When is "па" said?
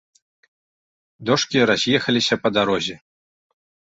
2.45-2.53